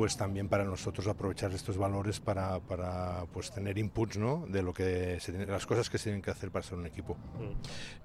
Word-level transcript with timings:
pues 0.00 0.16
también 0.16 0.48
para 0.48 0.64
nosotros 0.64 1.06
aprovechar 1.08 1.52
estos 1.52 1.76
valores 1.76 2.20
para, 2.20 2.58
para 2.58 3.26
pues 3.34 3.50
tener 3.50 3.76
inputs 3.76 4.16
¿no? 4.16 4.46
de 4.48 4.62
lo 4.62 4.72
que 4.72 5.20
se 5.20 5.30
tiene, 5.30 5.44
las 5.44 5.66
cosas 5.66 5.90
que 5.90 5.98
se 5.98 6.04
tienen 6.04 6.22
que 6.22 6.30
hacer 6.30 6.50
para 6.50 6.62
ser 6.62 6.78
un 6.78 6.86
equipo. 6.86 7.18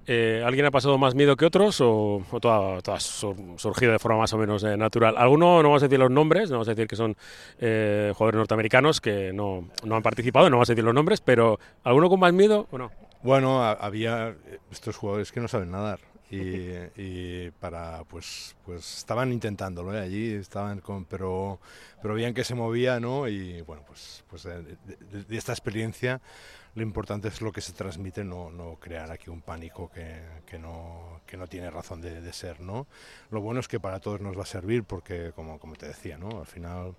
Eh, 0.06 0.42
¿Alguien 0.44 0.66
ha 0.66 0.70
pasado 0.70 0.98
más 0.98 1.14
miedo 1.14 1.36
que 1.36 1.46
otros 1.46 1.80
o, 1.80 2.22
o 2.30 2.48
ha 2.50 3.00
surgido 3.00 3.92
de 3.92 3.98
forma 3.98 4.18
más 4.18 4.30
o 4.34 4.36
menos 4.36 4.62
eh, 4.64 4.76
natural? 4.76 5.16
Alguno, 5.16 5.62
no 5.62 5.70
vamos 5.70 5.84
a 5.84 5.86
decir 5.86 5.98
los 5.98 6.10
nombres, 6.10 6.50
no 6.50 6.56
vamos 6.56 6.68
a 6.68 6.72
decir 6.72 6.86
que 6.86 6.96
son 6.96 7.16
eh, 7.60 8.12
jugadores 8.14 8.40
norteamericanos 8.40 9.00
que 9.00 9.32
no, 9.32 9.66
no, 9.82 9.96
han 9.96 10.02
participado, 10.02 10.50
no 10.50 10.56
vamos 10.56 10.68
a 10.68 10.74
decir 10.74 10.84
los 10.84 10.92
nombres, 10.92 11.22
pero 11.22 11.58
¿alguno 11.82 12.10
con 12.10 12.20
más 12.20 12.34
miedo 12.34 12.66
o 12.72 12.76
no? 12.76 12.90
Bueno, 13.22 13.62
había 13.62 14.36
estos 14.70 14.98
jugadores 14.98 15.32
que 15.32 15.40
no 15.40 15.48
saben 15.48 15.70
nadar 15.70 16.00
y, 16.30 16.72
y, 16.96 17.50
para 17.60 18.02
pues 18.04 18.56
pues 18.64 18.98
estaban 18.98 19.32
intentándolo 19.32 19.94
¿eh? 19.94 20.00
allí 20.00 20.34
estaban 20.34 20.80
con 20.80 21.04
pero 21.04 21.60
pero 22.02 22.14
veían 22.14 22.34
que 22.34 22.42
se 22.42 22.54
movía 22.54 22.98
no 22.98 23.28
y 23.28 23.60
bueno 23.62 23.82
pues 23.86 24.24
pues 24.28 24.42
de, 24.42 24.62
de, 24.62 25.24
de, 25.24 25.36
esta 25.36 25.52
experiencia 25.52 26.20
lo 26.74 26.82
importante 26.82 27.28
es 27.28 27.40
lo 27.40 27.52
que 27.52 27.60
se 27.60 27.72
transmite 27.72 28.24
no, 28.24 28.50
no 28.50 28.76
crear 28.80 29.10
aquí 29.10 29.30
un 29.30 29.40
pánico 29.40 29.90
que, 29.90 30.20
que, 30.46 30.58
no, 30.58 31.20
que 31.26 31.36
no 31.36 31.46
tiene 31.46 31.70
razón 31.70 32.00
de, 32.00 32.20
de, 32.20 32.32
ser 32.32 32.60
no 32.60 32.86
lo 33.30 33.40
bueno 33.40 33.60
es 33.60 33.68
que 33.68 33.78
para 33.78 34.00
todos 34.00 34.20
nos 34.20 34.36
va 34.36 34.42
a 34.42 34.46
servir 34.46 34.82
porque 34.84 35.32
como, 35.34 35.58
como 35.58 35.74
te 35.76 35.86
decía 35.86 36.18
no 36.18 36.40
al 36.40 36.46
final 36.46 36.94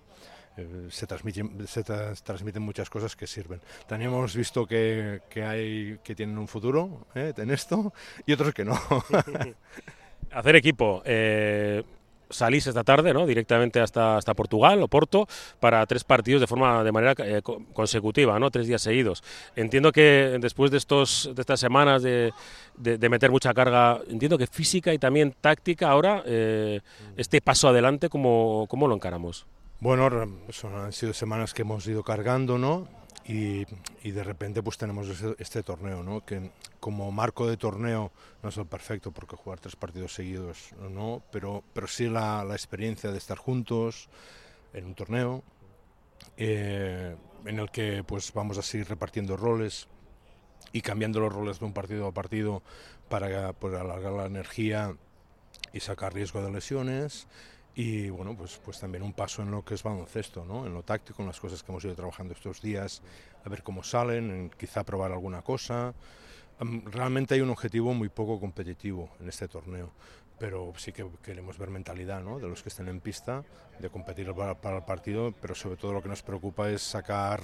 eh, 0.58 0.88
se, 0.90 1.06
transmiten, 1.06 1.66
se 1.66 1.84
tra 1.84 2.12
transmiten 2.14 2.62
muchas 2.62 2.90
cosas 2.90 3.14
que 3.14 3.26
sirven. 3.26 3.60
También 3.86 4.10
hemos 4.10 4.34
visto 4.34 4.66
que, 4.66 5.22
que 5.30 5.44
hay 5.44 5.98
que 6.02 6.14
tienen 6.14 6.36
un 6.36 6.48
futuro 6.48 7.06
¿eh? 7.14 7.32
en 7.36 7.50
esto 7.50 7.92
y 8.26 8.32
otros 8.32 8.52
que 8.52 8.64
no. 8.64 8.74
Hacer 10.32 10.56
equipo. 10.56 11.02
Eh, 11.04 11.84
salís 12.30 12.66
esta 12.66 12.84
tarde, 12.84 13.14
¿no? 13.14 13.26
Directamente 13.26 13.80
hasta, 13.80 14.16
hasta 14.16 14.34
Portugal 14.34 14.82
o 14.82 14.88
Porto 14.88 15.26
para 15.60 15.86
tres 15.86 16.04
partidos 16.04 16.40
de 16.40 16.46
forma 16.46 16.82
de 16.84 16.92
manera 16.92 17.14
eh, 17.18 17.40
consecutiva, 17.72 18.38
¿no? 18.38 18.50
Tres 18.50 18.66
días 18.66 18.82
seguidos. 18.82 19.22
Entiendo 19.56 19.92
que 19.92 20.38
después 20.40 20.70
de 20.70 20.78
estos 20.78 21.30
de 21.34 21.40
estas 21.40 21.60
semanas 21.60 22.02
de, 22.02 22.32
de, 22.76 22.98
de 22.98 23.08
meter 23.08 23.30
mucha 23.30 23.54
carga, 23.54 24.00
entiendo 24.08 24.38
que 24.38 24.46
física 24.46 24.92
y 24.92 24.98
también 24.98 25.34
táctica 25.40 25.88
ahora 25.88 26.22
eh, 26.26 26.80
este 27.16 27.40
paso 27.40 27.68
adelante, 27.68 28.08
¿cómo, 28.08 28.66
cómo 28.68 28.88
lo 28.88 28.94
encaramos? 28.94 29.46
Bueno, 29.80 30.10
son, 30.50 30.74
han 30.74 30.92
sido 30.92 31.14
semanas 31.14 31.54
que 31.54 31.62
hemos 31.62 31.86
ido 31.86 32.02
cargando, 32.02 32.58
¿no? 32.58 32.88
Y, 33.24 33.64
y, 34.02 34.10
de 34.10 34.24
repente 34.24 34.60
pues 34.62 34.76
tenemos 34.76 35.06
este, 35.08 35.36
este, 35.38 35.62
torneo, 35.62 36.02
¿no? 36.02 36.24
Que 36.24 36.50
como 36.80 37.12
marco 37.12 37.46
de 37.46 37.56
torneo 37.56 38.10
no 38.42 38.48
es 38.48 38.56
el 38.56 38.66
perfecto 38.66 39.12
porque 39.12 39.36
jugar 39.36 39.60
tres 39.60 39.76
partidos 39.76 40.14
seguidos, 40.14 40.70
¿no? 40.90 41.22
Pero, 41.30 41.62
pero 41.74 41.86
sí 41.86 42.08
la, 42.08 42.42
la 42.42 42.54
experiencia 42.54 43.12
de 43.12 43.18
estar 43.18 43.38
juntos 43.38 44.08
en 44.72 44.86
un 44.86 44.94
torneo 44.94 45.44
eh, 46.36 47.14
en 47.44 47.58
el 47.58 47.70
que 47.70 48.02
pues 48.02 48.32
vamos 48.32 48.58
a 48.58 48.62
seguir 48.62 48.88
repartiendo 48.88 49.36
roles 49.36 49.86
y 50.72 50.80
cambiando 50.80 51.20
los 51.20 51.32
roles 51.32 51.60
de 51.60 51.66
un 51.66 51.72
partido 51.72 52.08
a 52.08 52.12
partido 52.12 52.62
para 53.08 53.52
pues, 53.52 53.74
alargar 53.74 54.12
la 54.12 54.26
energía 54.26 54.96
y 55.72 55.80
sacar 55.80 56.14
riesgo 56.14 56.42
de 56.42 56.50
lesiones 56.50 57.28
y 57.74 58.10
bueno, 58.10 58.36
pues, 58.36 58.60
pues 58.64 58.80
también 58.80 59.02
un 59.02 59.12
paso 59.12 59.42
en 59.42 59.50
lo 59.50 59.64
que 59.64 59.74
es 59.74 59.82
baloncesto, 59.82 60.44
¿no? 60.44 60.66
en 60.66 60.74
lo 60.74 60.82
táctico, 60.82 61.22
en 61.22 61.28
las 61.28 61.38
cosas 61.38 61.62
que 61.62 61.70
hemos 61.70 61.84
ido 61.84 61.94
trabajando 61.94 62.34
estos 62.34 62.60
días, 62.60 63.02
a 63.44 63.48
ver 63.48 63.62
cómo 63.62 63.82
salen, 63.82 64.30
en 64.30 64.50
quizá 64.50 64.84
probar 64.84 65.12
alguna 65.12 65.42
cosa. 65.42 65.94
Realmente 66.58 67.34
hay 67.34 67.40
un 67.40 67.50
objetivo 67.50 67.94
muy 67.94 68.08
poco 68.08 68.40
competitivo 68.40 69.10
en 69.20 69.28
este 69.28 69.46
torneo, 69.46 69.92
pero 70.40 70.72
sí 70.76 70.92
que 70.92 71.06
queremos 71.22 71.56
ver 71.56 71.70
mentalidad 71.70 72.20
¿no? 72.20 72.40
de 72.40 72.48
los 72.48 72.62
que 72.62 72.68
estén 72.68 72.88
en 72.88 73.00
pista, 73.00 73.44
de 73.78 73.90
competir 73.90 74.34
para, 74.34 74.60
para 74.60 74.78
el 74.78 74.84
partido, 74.84 75.32
pero 75.40 75.54
sobre 75.54 75.76
todo 75.76 75.92
lo 75.92 76.02
que 76.02 76.08
nos 76.08 76.22
preocupa 76.22 76.68
es 76.68 76.82
sacar 76.82 77.42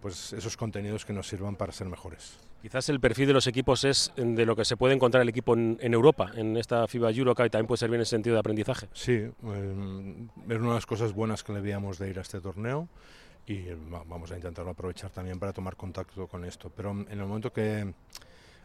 pues, 0.00 0.32
esos 0.32 0.56
contenidos 0.56 1.04
que 1.04 1.12
nos 1.12 1.28
sirvan 1.28 1.56
para 1.56 1.72
ser 1.72 1.88
mejores. 1.88 2.38
Quizás 2.64 2.88
el 2.88 2.98
perfil 2.98 3.26
de 3.26 3.34
los 3.34 3.46
equipos 3.46 3.84
es 3.84 4.10
de 4.16 4.46
lo 4.46 4.56
que 4.56 4.64
se 4.64 4.78
puede 4.78 4.94
encontrar 4.94 5.20
el 5.20 5.28
equipo 5.28 5.52
en, 5.52 5.92
Europa, 5.92 6.32
en 6.34 6.56
esta 6.56 6.86
FIBA 6.86 7.10
Eurocup, 7.10 7.44
y 7.44 7.50
también 7.50 7.66
puede 7.66 7.76
servir 7.76 7.96
en 7.96 8.00
ese 8.00 8.12
sentido 8.12 8.36
de 8.36 8.40
aprendizaje. 8.40 8.88
Sí, 8.94 9.12
eh, 9.12 9.32
es 10.48 10.58
una 10.58 10.68
de 10.68 10.74
las 10.74 10.86
cosas 10.86 11.12
buenas 11.12 11.44
que 11.44 11.52
le 11.52 11.60
veíamos 11.60 11.98
de 11.98 12.08
ir 12.08 12.18
a 12.18 12.22
este 12.22 12.40
torneo 12.40 12.88
y 13.46 13.64
vamos 14.06 14.32
a 14.32 14.36
intentarlo 14.36 14.70
aprovechar 14.70 15.10
también 15.10 15.38
para 15.38 15.52
tomar 15.52 15.76
contacto 15.76 16.26
con 16.26 16.46
esto. 16.46 16.72
Pero 16.74 16.92
en 16.92 17.20
el 17.20 17.26
momento 17.26 17.52
que 17.52 17.92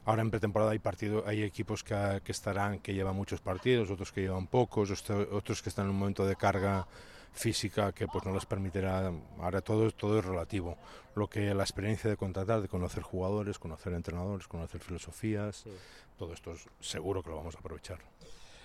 ahora 0.05 0.21
en 0.21 0.31
pretemporada 0.31 0.71
hay 0.71 0.79
partido, 0.79 1.25
hay 1.27 1.43
equipos 1.43 1.83
que 1.83 2.21
estarán, 2.27 2.79
que 2.79 2.93
llevan 2.93 3.17
muchos 3.17 3.41
partidos, 3.41 3.91
otros 3.91 4.13
que 4.13 4.21
llevan 4.21 4.47
pocos, 4.47 4.91
otros 5.11 5.61
que 5.61 5.67
están 5.67 5.87
en 5.87 5.91
un 5.91 5.99
momento 5.99 6.25
de 6.25 6.37
carga 6.37 6.87
física 7.33 7.91
que 7.91 8.07
pues 8.07 8.25
no 8.25 8.33
les 8.33 8.45
permitirá 8.45 9.11
ahora 9.39 9.61
todo 9.61 9.89
todo 9.91 10.19
es 10.19 10.25
relativo 10.25 10.77
lo 11.15 11.27
que 11.27 11.53
la 11.53 11.63
experiencia 11.63 12.09
de 12.09 12.17
contratar 12.17 12.61
de 12.61 12.67
conocer 12.67 13.03
jugadores 13.03 13.59
conocer 13.59 13.93
entrenadores 13.93 14.47
conocer 14.47 14.81
filosofías 14.81 15.57
sí. 15.57 15.71
todo 16.17 16.33
esto 16.33 16.53
es 16.53 16.65
seguro 16.79 17.23
que 17.23 17.29
lo 17.29 17.37
vamos 17.37 17.55
a 17.55 17.59
aprovechar 17.59 17.99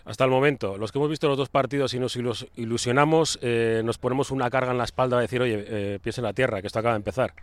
hasta 0.05 0.25
el 0.25 0.31
momento 0.31 0.77
los 0.77 0.93
que 0.93 0.99
hemos 0.99 1.11
visto 1.11 1.29
los 1.29 1.39
dos 1.39 1.49
partidos 1.49 1.95
y 1.95 1.99
nos 1.99 2.17
ilusionamos 2.57 3.39
eh, 3.43 3.83
nos 3.85 3.99
ponemos 3.99 4.31
una 4.31 4.51
carga 4.51 4.73
en 4.73 4.79
la 4.79 4.85
espalda 4.85 5.17
de 5.17 5.23
decir 5.23 5.41
oye 5.41 5.65
eh, 5.67 5.99
pies 6.03 6.19
en 6.19 6.25
la 6.25 6.33
tierra 6.33 6.61
que 6.61 6.67
esto 6.67 6.79
acaba 6.79 6.95
de 6.95 6.99
empezar 6.99 7.35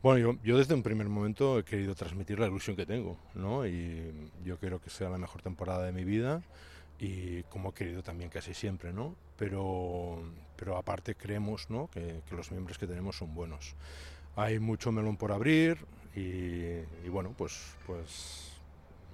bueno, 0.00 0.20
yo, 0.20 0.38
yo, 0.44 0.56
desde 0.56 0.74
un 0.74 0.84
primer 0.84 1.08
momento 1.08 1.58
he 1.58 1.64
querido 1.64 1.96
transmitir 1.96 2.38
la 2.38 2.46
ilusión 2.46 2.76
que 2.76 2.86
tengo, 2.86 3.16
¿no? 3.34 3.66
Y 3.66 4.30
yo 4.44 4.56
quiero 4.58 4.80
que 4.80 4.90
sea 4.90 5.08
la 5.10 5.18
mejor 5.18 5.42
temporada 5.42 5.84
de 5.84 5.90
mi 5.90 6.04
vida 6.04 6.40
y 7.00 7.42
como 7.44 7.70
he 7.70 7.72
querido 7.72 8.02
también 8.02 8.30
casi 8.30 8.54
siempre, 8.54 8.92
¿no? 8.92 9.16
Pero, 9.36 10.22
pero 10.58 10.76
aparte 10.76 11.14
creemos 11.14 11.70
¿no? 11.70 11.88
que, 11.88 12.22
que, 12.28 12.34
los 12.34 12.50
miembros 12.50 12.76
que 12.76 12.86
tenemos 12.86 13.16
son 13.16 13.34
buenos. 13.34 13.74
Hay 14.36 14.58
mucho 14.58 14.92
melón 14.92 15.16
por 15.16 15.32
abrir 15.32 15.78
y, 16.14 16.20
y 16.20 17.08
bueno, 17.08 17.32
pues, 17.36 17.76
pues 17.86 18.52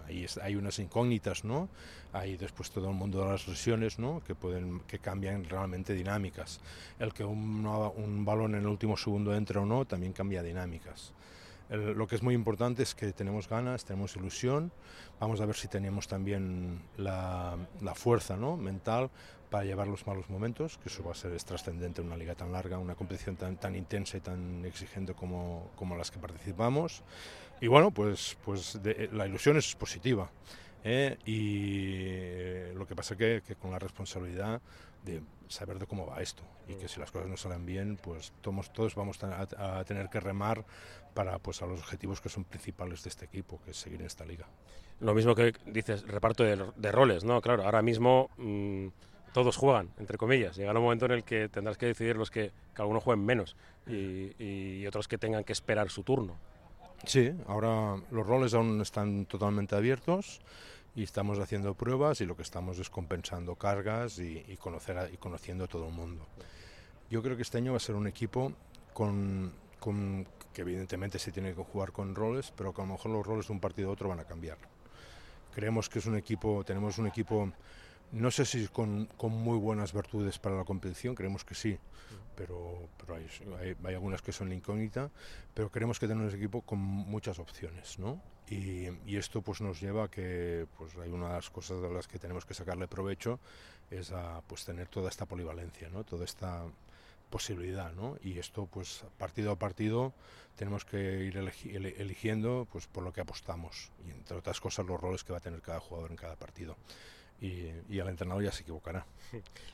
ahí 0.07 0.25
es, 0.25 0.39
hay 0.39 0.57
unas 0.57 0.79
incógnitas, 0.79 1.45
¿no? 1.45 1.69
Hay 2.13 2.37
después 2.37 2.71
todo 2.71 2.89
el 2.89 2.95
mundo 2.95 3.21
de 3.23 3.31
las 3.31 3.47
lesiones, 3.47 3.99
¿no? 3.99 4.23
Que 4.25 4.35
pueden, 4.35 4.81
que 4.81 4.99
cambian 4.99 5.45
realmente 5.45 5.93
dinámicas. 5.93 6.61
El 6.99 7.13
que 7.13 7.25
un, 7.25 7.67
un 7.67 8.25
balón 8.25 8.55
en 8.55 8.63
el 8.63 8.67
último 8.67 8.97
segundo 8.97 9.35
entre 9.35 9.59
o 9.59 9.67
no 9.67 9.85
también 9.85 10.13
cambia 10.13 10.43
dinámicas. 10.43 11.13
Lo 11.71 12.07
que 12.07 12.17
es 12.17 12.23
muy 12.23 12.35
importante 12.35 12.83
es 12.83 12.95
que 12.95 13.13
tenemos 13.13 13.49
ganas, 13.49 13.85
tenemos 13.85 14.17
ilusión, 14.17 14.71
vamos 15.19 15.41
a 15.41 15.47
ver 15.47 15.57
si 15.57 15.67
tenemos 15.67 16.07
también 16.09 16.83
la, 16.99 17.57
la 17.81 17.95
fuerza 17.95 18.37
¿no? 18.37 18.57
mental 18.57 19.11
para 19.51 19.65
llevar 19.65 19.87
los 19.87 20.07
malos 20.07 20.29
momentos, 20.29 20.79
que 20.79 20.89
eso 20.89 21.05
va 21.05 21.13
a 21.13 21.15
ser 21.15 21.33
trascendente 21.43 22.01
en 22.01 22.09
una 22.09 22.17
liga 22.17 22.35
tan 22.35 22.53
larga, 22.53 22.77
una 22.77 22.97
competición 22.97 23.37
tan, 23.37 23.57
tan 23.57 23.77
intensa 23.77 24.17
y 24.17 24.21
tan 24.21 24.65
exigente 24.65 25.15
como, 25.15 25.71
como 25.77 25.97
las 25.97 26.11
que 26.11 26.19
participamos. 26.19 27.03
Y 27.61 27.69
bueno, 27.69 27.93
pues, 27.93 28.37
pues 28.45 28.79
la 29.13 29.27
ilusión 29.27 29.57
es 29.57 29.75
positiva. 29.77 30.29
¿Eh? 30.85 31.19
Y 31.25 32.75
lo 32.77 32.87
que 32.87 32.95
pasa 32.95 33.17
que, 33.17 33.43
que 33.47 33.57
con 33.57 33.71
la 33.71 33.79
responsabilidad 33.79 34.61
de 35.05 35.23
saber 35.49 35.79
de 35.79 35.87
cómo 35.87 36.07
va 36.07 36.23
esto 36.23 36.43
y 36.69 36.75
que 36.75 36.89
si 36.89 36.99
las 37.01 37.11
cosas 37.11 37.29
no 37.29 37.37
salen 37.37 37.67
bien, 37.67 37.99
pues 38.03 38.33
todos, 38.41 38.73
todos 38.73 38.95
vamos 38.95 39.19
a, 39.23 39.85
tener 39.85 40.09
que 40.09 40.21
remar 40.21 40.65
para 41.13 41.39
pues 41.39 41.63
a 41.63 41.67
los 41.67 41.81
objetivos 41.81 42.21
que 42.21 42.29
son 42.29 42.45
principales 42.45 43.03
de 43.03 43.11
este 43.11 43.27
equipo, 43.27 43.61
que 43.65 43.73
es 43.73 43.77
seguir 43.77 44.01
en 44.01 44.07
esta 44.07 44.25
liga. 44.25 44.47
Lo 45.01 45.15
mismo 45.15 45.35
que 45.35 45.53
dices, 45.67 46.07
reparto 46.07 46.45
de, 46.45 46.65
de 46.77 46.93
roles, 46.93 47.25
¿no? 47.25 47.41
Claro, 47.41 47.65
ahora 47.65 47.83
mismo 47.83 48.31
mmm, 48.39 48.89
todos 49.33 49.57
juegan, 49.57 49.91
entre 49.99 50.17
comillas. 50.17 50.57
Llegará 50.57 50.79
un 50.79 50.85
momento 50.85 51.07
en 51.07 51.13
el 51.13 51.25
que 51.25 51.49
tendrás 51.49 51.77
que 51.77 51.87
decidir 51.87 52.17
los 52.17 52.31
que, 52.31 52.53
que 52.75 52.83
algunos 52.83 53.03
jueguen 53.03 53.27
menos 53.27 53.57
y, 53.87 54.33
y 54.39 54.87
otros 54.87 55.09
que 55.09 55.19
tengan 55.19 55.45
que 55.45 55.53
esperar 55.53 55.91
su 55.91 56.03
turno. 56.03 56.37
Sí, 57.07 57.31
ahora 57.47 57.97
los 58.11 58.27
roles 58.27 58.55
aún 58.55 58.81
están 58.81 59.27
totalmente 59.27 59.77
abiertos 59.77 60.41
y 60.95 61.03
estamos 61.03 61.39
haciendo 61.39 61.75
pruebas 61.75 62.21
y 62.21 62.27
lo 62.27 62.35
que 62.35 62.43
estamos 62.43 62.79
es 62.79 62.89
compensando 62.89 63.57
cargas 63.57 64.19
y, 64.19 64.57
conocer 64.59 64.99
a, 64.99 65.11
y 65.11 65.17
conociendo 65.19 65.65
a 65.65 65.69
todo 65.69 65.89
el 65.89 65.93
mundo. 65.93 66.27
Yo 67.11 67.23
creo 67.23 67.37
que 67.37 67.43
este 67.43 67.59
año 67.59 67.73
va 67.73 67.77
a 67.77 67.81
ser 67.81 67.95
un 67.95 68.07
equipo 68.07 68.53
con, 68.95 69.53
con, 69.79 70.27
que 70.55 70.63
evidentemente 70.63 71.19
se 71.19 71.31
tiene 71.31 71.55
que 71.55 71.63
jugar 71.63 71.93
con 71.93 72.15
roles, 72.15 72.53
pero 72.57 72.73
que 72.73 72.81
a 72.81 72.87
lo 72.87 72.93
mejor 72.93 73.11
los 73.11 73.27
roles 73.27 73.49
de 73.49 73.53
un 73.53 73.61
partido 73.61 73.91
a 73.91 73.93
otro 73.93 74.09
van 74.09 74.21
a 74.21 74.25
cambiar. 74.25 74.57
Creemos 75.55 75.91
que 75.91 75.99
es 75.99 76.07
un 76.07 76.17
equipo, 76.17 76.65
tenemos 76.65 76.97
un 76.99 77.07
equipo, 77.07 77.53
no 78.15 78.31
sé 78.31 78.45
si 78.45 78.69
con, 78.69 79.07
con 79.17 79.33
muy 79.33 79.59
buenas 79.59 79.93
virtudes 79.93 80.39
para 80.39 80.57
la 80.57 80.65
competición, 80.65 81.15
creemos 81.15 81.45
que 81.45 81.55
sí, 81.55 81.77
pero, 82.37 82.89
pero 82.99 83.17
hay, 83.17 83.77
hay, 83.85 83.95
algunas 83.95 84.23
que 84.23 84.33
son 84.33 84.53
incógnita, 84.53 85.11
pero 85.53 85.71
creemos 85.71 85.99
que 85.99 86.07
tenemos 86.07 86.33
equipo 86.33 86.63
con 86.63 86.79
muchas 86.79 87.39
opciones, 87.39 87.99
¿no? 87.99 88.21
Y, 88.49 88.89
y, 89.07 89.17
esto 89.17 89.41
pues 89.41 89.61
nos 89.61 89.81
lleva 89.81 90.05
a 90.05 90.11
que 90.11 90.67
pues 90.77 90.95
hay 90.97 91.11
una 91.11 91.29
de 91.29 91.35
las 91.35 91.51
cosas 91.51 91.81
de 91.81 91.91
las 91.91 92.07
que 92.07 92.19
tenemos 92.19 92.45
que 92.45 92.53
sacarle 92.53 92.87
provecho 92.87 93.41
es 93.91 94.13
pues 94.47 94.65
tener 94.65 94.89
toda 94.89 95.09
esta 95.09 95.25
polivalencia, 95.27 95.89
¿no? 95.89 96.05
Toda 96.05 96.25
esta 96.25 96.65
posibilidad, 97.31 97.93
¿no? 97.95 98.17
Y 98.23 98.39
esto 98.39 98.67
pues 98.67 99.05
partido 99.19 99.53
a 99.53 99.59
partido 99.59 100.13
tenemos 100.57 100.85
que 100.85 101.25
ir 101.25 101.37
eligiendo 101.99 102.69
pues 102.71 102.87
por 102.87 103.03
lo 103.03 103.13
que 103.13 103.23
apostamos 103.23 103.91
y 104.07 104.11
entre 104.11 104.37
otras 104.37 104.61
cosas 104.61 104.87
los 104.87 105.01
roles 105.01 105.25
que 105.25 105.33
va 105.33 105.39
a 105.39 105.41
tener 105.41 105.61
cada 105.61 105.81
jugador 105.81 106.11
en 106.11 106.17
cada 106.17 106.37
partido. 106.37 106.77
Y, 107.41 107.71
y 107.89 107.99
el 107.99 108.09
entrenador 108.09 108.43
ya 108.43 108.53
se 108.53 108.63
equivocará. 108.63 109.05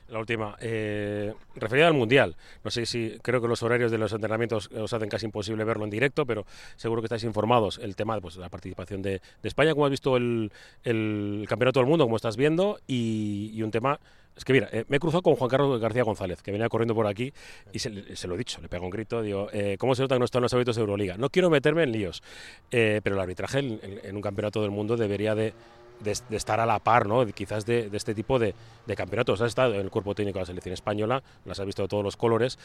La 0.08 0.18
última, 0.18 0.56
eh, 0.60 1.32
referida 1.54 1.86
al 1.86 1.94
Mundial. 1.94 2.34
No 2.64 2.70
sé 2.70 2.84
si 2.84 3.16
creo 3.22 3.40
que 3.40 3.46
los 3.46 3.62
horarios 3.62 3.92
de 3.92 3.98
los 3.98 4.12
entrenamientos 4.12 4.68
os 4.72 4.92
hacen 4.92 5.08
casi 5.08 5.26
imposible 5.26 5.62
verlo 5.62 5.84
en 5.84 5.90
directo, 5.90 6.26
pero 6.26 6.46
seguro 6.74 7.00
que 7.00 7.06
estáis 7.06 7.22
informados. 7.22 7.78
El 7.78 7.94
tema 7.94 8.16
de 8.16 8.20
pues, 8.20 8.36
la 8.36 8.48
participación 8.48 9.02
de, 9.02 9.20
España, 9.44 9.72
cómo 9.72 9.86
has 9.86 9.90
visto 9.90 10.16
el, 10.16 10.50
el, 10.82 11.46
Campeonato 11.48 11.78
del 11.78 11.88
Mundo, 11.88 12.04
como 12.04 12.16
estás 12.16 12.36
viendo, 12.36 12.80
y, 12.88 13.60
un 13.62 13.70
tema. 13.70 14.00
Es 14.36 14.44
que 14.44 14.52
mira, 14.52 14.68
eh, 14.72 14.84
me 14.88 14.96
he 14.96 15.00
cruzado 15.00 15.22
con 15.22 15.36
Juan 15.36 15.50
Carlos 15.50 15.80
García 15.80 16.02
González, 16.02 16.42
que 16.42 16.50
venía 16.50 16.68
corriendo 16.68 16.94
por 16.94 17.06
aquí, 17.06 17.32
y 17.72 17.78
se, 17.78 17.90
lo 17.90 18.34
he 18.34 18.38
dicho, 18.38 18.60
le 18.60 18.68
pego 18.68 18.84
un 18.84 18.90
grito, 18.90 19.22
digo, 19.22 19.48
eh, 19.52 19.76
¿cómo 19.78 19.94
se 19.94 20.02
nota 20.02 20.14
que 20.16 20.20
no 20.20 20.24
están 20.24 20.42
los 20.42 20.54
hábitos 20.54 20.76
de 20.76 20.80
Euroliga? 20.80 21.16
No 21.18 21.30
quiero 21.30 21.50
meterme 21.50 21.82
en 21.82 21.92
líos, 21.92 22.22
eh, 22.70 23.00
pero 23.04 23.16
el 23.16 23.20
arbitraje 23.20 23.58
en 23.58 24.16
un 24.16 24.22
campeonato 24.22 24.62
del 24.62 24.70
mundo 24.70 24.96
debería 24.96 25.34
de 25.34 25.52
de, 26.00 26.36
estar 26.36 26.60
a 26.60 26.66
la 26.66 26.78
par, 26.78 27.06
¿no? 27.06 27.26
quizás 27.26 27.66
de, 27.66 27.90
este 27.92 28.14
tipo 28.14 28.38
de, 28.38 28.54
campeonatos. 28.96 29.40
Has 29.40 29.48
estado 29.48 29.74
en 29.74 29.80
el 29.80 29.90
cuerpo 29.90 30.14
técnico 30.14 30.38
de 30.38 30.42
la 30.42 30.46
selección 30.46 30.72
española, 30.72 31.22
las 31.44 31.60
has 31.60 31.66
visto 31.66 31.82
de 31.82 31.88
todos 31.88 32.02
los 32.02 32.16
colores. 32.16 32.58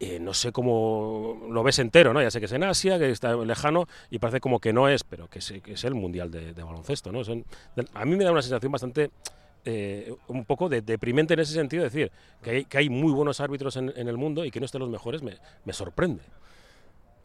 Eh, 0.00 0.18
no 0.20 0.32
sé 0.32 0.52
cómo 0.52 1.40
lo 1.50 1.62
ves 1.62 1.78
entero, 1.78 2.12
¿no? 2.12 2.22
Ya 2.22 2.30
sé 2.30 2.38
que 2.38 2.46
es 2.46 2.52
en 2.52 2.62
Asia, 2.62 2.98
que 2.98 3.10
está 3.10 3.34
lejano 3.34 3.86
y 4.10 4.18
parece 4.18 4.40
como 4.40 4.60
que 4.60 4.72
no 4.72 4.88
es, 4.88 5.02
pero 5.04 5.28
que 5.28 5.40
es, 5.40 5.84
el 5.84 5.94
mundial 5.94 6.30
de, 6.30 6.52
baloncesto, 6.52 7.10
¿no? 7.12 7.22
a 7.94 8.04
mí 8.04 8.16
me 8.16 8.24
da 8.24 8.30
una 8.30 8.42
sensación 8.42 8.70
bastante 8.70 9.10
eh, 9.64 10.14
un 10.28 10.44
poco 10.44 10.68
de, 10.68 10.82
deprimente 10.82 11.34
en 11.34 11.40
ese 11.40 11.52
sentido, 11.52 11.82
decir 11.82 12.12
que 12.42 12.66
hay, 12.72 12.88
muy 12.88 13.12
buenos 13.12 13.40
árbitros 13.40 13.76
en, 13.76 13.92
el 13.96 14.16
mundo 14.16 14.44
y 14.44 14.50
que 14.50 14.60
no 14.60 14.66
estén 14.66 14.80
los 14.80 14.88
mejores 14.88 15.22
me, 15.22 15.36
me 15.64 15.72
sorprende. 15.72 16.22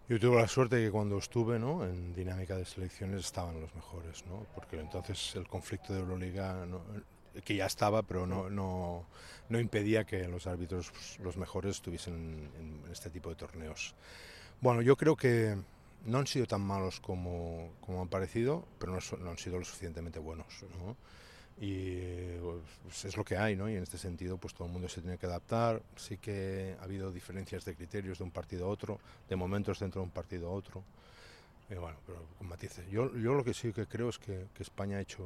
Yo 0.10 0.20
tuve 0.20 0.42
la 0.42 0.48
suerte 0.50 0.76
de 0.76 0.86
que 0.86 0.92
cuando 0.92 1.18
estuve 1.18 1.58
¿no? 1.58 1.86
en 1.86 2.14
dinámica 2.14 2.58
de 2.58 2.66
selecciones 2.66 3.22
estaban 3.22 3.62
los 3.62 3.74
mejores, 3.74 4.26
¿no? 4.26 4.46
porque 4.54 4.78
entonces 4.78 5.34
el 5.36 5.48
conflicto 5.48 5.94
de 5.94 6.00
Euroliga, 6.00 6.68
que 7.46 7.56
ya 7.56 7.66
estaba, 7.66 8.04
pero 8.04 8.28
no, 8.28 8.50
no, 8.50 9.06
no 9.48 9.60
impedía 9.60 10.04
que 10.04 10.28
los 10.28 10.46
árbitros, 10.46 10.92
pues, 10.92 11.20
los 11.20 11.38
mejores, 11.38 11.78
estuviesen 11.78 12.52
en, 12.60 12.92
este 12.92 13.10
tipo 13.10 13.30
de 13.30 13.36
torneos. 13.36 13.96
Bueno, 14.60 14.82
yo 14.82 14.98
creo 14.98 15.16
que 15.16 15.58
no 16.06 16.18
han 16.18 16.28
sido 16.28 16.48
tan 16.48 16.62
malos 16.62 17.00
como, 17.00 17.72
como 17.80 18.02
han 18.02 18.10
parecido, 18.10 18.66
pero 18.80 18.92
no, 18.92 19.00
no 19.20 19.32
han 19.32 19.38
sido 19.38 19.58
lo 19.58 19.64
suficientemente 19.64 20.20
buenos. 20.20 20.66
¿no? 20.80 20.98
Y 21.60 21.98
pues, 22.84 23.06
es 23.06 23.16
lo 23.16 23.24
que 23.24 23.38
hay, 23.38 23.56
¿no? 23.56 23.70
Y 23.70 23.76
en 23.76 23.84
este 23.84 23.98
sentido, 23.98 24.38
pues 24.38 24.54
todo 24.54 24.68
el 24.68 24.74
mundo 24.74 24.90
se 24.90 25.02
tiene 25.02 25.18
que 25.18 25.26
adaptar. 25.26 25.82
Sí 25.96 26.18
que 26.18 26.76
ha 26.80 26.84
habido 26.84 27.12
diferencias 27.12 27.66
de 27.66 27.76
criterios 27.76 28.18
de 28.18 28.24
un 28.24 28.32
partido 28.32 28.66
a 28.66 28.70
otro, 28.70 29.00
de 29.30 29.36
momentos 29.36 29.80
dentro 29.80 30.02
de 30.02 30.06
un 30.06 30.12
partido 30.12 30.50
a 30.50 30.52
otro. 30.52 30.84
Y 31.70 31.76
bueno, 31.76 31.98
pero 32.06 32.20
con 32.38 32.48
matices. 32.48 32.86
Yo, 32.90 33.16
yo 33.16 33.34
lo 33.34 33.44
que 33.44 33.54
sí 33.54 33.72
que 33.72 33.86
creo 33.86 34.10
es 34.10 34.20
que, 34.20 34.48
que 34.54 34.64
España 34.64 34.98
ha 34.98 35.02
hecho, 35.02 35.24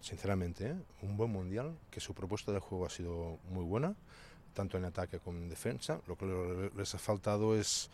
sinceramente, 0.00 0.68
¿eh? 0.68 0.76
un 1.02 1.16
buen 1.16 1.30
mundial, 1.30 1.76
que 1.90 2.00
su 2.00 2.14
propuesta 2.14 2.52
de 2.52 2.60
juego 2.60 2.86
ha 2.86 2.90
sido 2.90 3.38
muy 3.50 3.64
buena, 3.64 3.94
tanto 4.54 4.78
en 4.78 4.84
ataque 4.84 5.18
como 5.18 5.38
en 5.38 5.48
defensa. 5.48 6.00
Lo 6.06 6.16
que 6.16 6.70
les 6.76 6.94
ha 6.94 6.98
faltado 6.98 7.56
es 7.56 7.90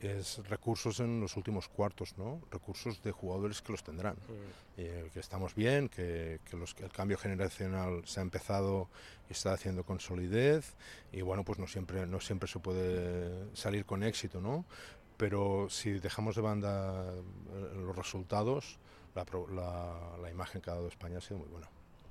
es 0.00 0.38
recursos 0.48 1.00
en 1.00 1.20
los 1.20 1.36
últimos 1.36 1.68
cuartos, 1.68 2.16
¿no? 2.16 2.40
Recursos 2.50 3.02
de 3.02 3.10
jugadores 3.10 3.62
que 3.62 3.72
los 3.72 3.82
tendrán. 3.82 4.16
Eh, 4.76 5.10
que 5.12 5.20
estamos 5.20 5.54
bien, 5.54 5.88
que, 5.88 6.40
que, 6.44 6.56
los, 6.56 6.74
el 6.78 6.90
cambio 6.90 7.18
generacional 7.18 8.02
se 8.06 8.20
ha 8.20 8.22
empezado 8.22 8.88
y 9.28 9.32
está 9.32 9.52
haciendo 9.52 9.84
con 9.84 9.98
solidez 9.98 10.74
y 11.12 11.22
bueno, 11.22 11.44
pues 11.44 11.58
no 11.58 11.66
siempre, 11.66 12.06
no 12.06 12.20
siempre 12.20 12.48
se 12.48 12.60
puede 12.60 13.56
salir 13.56 13.84
con 13.84 14.02
éxito, 14.02 14.40
¿no? 14.40 14.64
Pero 15.16 15.68
si 15.68 15.98
dejamos 15.98 16.36
de 16.36 16.42
banda 16.42 17.12
eh, 17.12 17.72
los 17.74 17.96
resultados, 17.96 18.78
la, 19.16 19.26
la, 19.52 20.16
la 20.22 20.30
imagen 20.30 20.60
que 20.60 20.70
ha 20.70 20.74
dado 20.74 20.86
España 20.86 21.18
ha 21.18 21.20
sido 21.20 21.38
muy 21.38 21.48
buena. 21.48 21.68